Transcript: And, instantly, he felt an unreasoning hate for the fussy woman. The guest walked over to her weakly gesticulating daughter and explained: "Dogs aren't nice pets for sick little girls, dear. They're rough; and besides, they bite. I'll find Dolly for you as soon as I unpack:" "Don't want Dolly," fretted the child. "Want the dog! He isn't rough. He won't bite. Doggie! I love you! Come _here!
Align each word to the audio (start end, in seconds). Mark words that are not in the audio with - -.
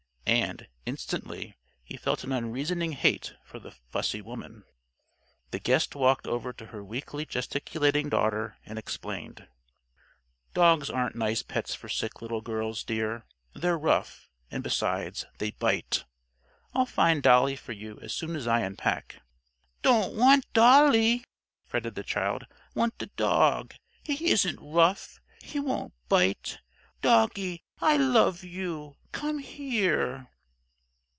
And, 0.27 0.69
instantly, 0.85 1.57
he 1.83 1.97
felt 1.97 2.23
an 2.23 2.31
unreasoning 2.31 2.93
hate 2.93 3.33
for 3.43 3.59
the 3.59 3.69
fussy 3.71 4.21
woman. 4.21 4.63
The 5.49 5.59
guest 5.59 5.93
walked 5.93 6.25
over 6.25 6.53
to 6.53 6.67
her 6.67 6.81
weakly 6.81 7.25
gesticulating 7.25 8.07
daughter 8.07 8.55
and 8.65 8.79
explained: 8.79 9.49
"Dogs 10.53 10.89
aren't 10.89 11.17
nice 11.17 11.43
pets 11.43 11.75
for 11.75 11.89
sick 11.89 12.21
little 12.21 12.39
girls, 12.39 12.85
dear. 12.85 13.25
They're 13.53 13.77
rough; 13.77 14.29
and 14.49 14.63
besides, 14.63 15.25
they 15.37 15.51
bite. 15.51 16.05
I'll 16.73 16.85
find 16.85 17.21
Dolly 17.21 17.57
for 17.57 17.73
you 17.73 17.99
as 18.01 18.13
soon 18.13 18.37
as 18.37 18.47
I 18.47 18.61
unpack:" 18.61 19.19
"Don't 19.81 20.15
want 20.15 20.45
Dolly," 20.53 21.25
fretted 21.65 21.95
the 21.95 22.03
child. 22.03 22.45
"Want 22.73 22.97
the 22.99 23.07
dog! 23.17 23.73
He 24.01 24.29
isn't 24.31 24.59
rough. 24.61 25.19
He 25.41 25.59
won't 25.59 25.93
bite. 26.07 26.59
Doggie! 27.01 27.63
I 27.81 27.97
love 27.97 28.43
you! 28.45 28.95
Come 29.11 29.43
_here! 29.43 30.27